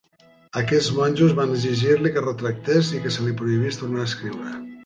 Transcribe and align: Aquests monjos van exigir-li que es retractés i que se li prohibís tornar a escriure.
Aquests 0.61 0.89
monjos 0.99 1.35
van 1.41 1.53
exigir-li 1.57 2.13
que 2.15 2.21
es 2.23 2.27
retractés 2.29 2.93
i 2.99 3.03
que 3.05 3.15
se 3.19 3.27
li 3.29 3.35
prohibís 3.43 3.81
tornar 3.83 4.05
a 4.07 4.11
escriure. 4.13 4.61